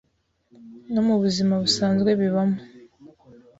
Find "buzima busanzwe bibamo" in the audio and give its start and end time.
1.21-2.59